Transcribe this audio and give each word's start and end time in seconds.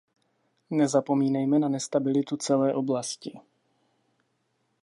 Nezapomínejme 0.71 1.59
na 1.59 1.67
nestabilitu 1.69 2.37
celé 2.37 2.73
oblasti. 2.73 3.39